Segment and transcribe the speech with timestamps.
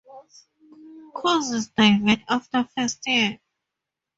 [1.13, 3.39] Courses divert after first year.